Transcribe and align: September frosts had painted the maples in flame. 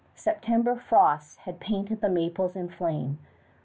September 0.15 0.75
frosts 0.75 1.35
had 1.35 1.59
painted 1.59 2.01
the 2.01 2.09
maples 2.09 2.55
in 2.55 2.67
flame. 2.67 3.19